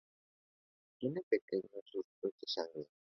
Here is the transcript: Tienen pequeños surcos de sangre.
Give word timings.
Tienen 0.97 1.23
pequeños 1.29 1.85
surcos 1.91 2.31
de 2.41 2.47
sangre. 2.47 2.87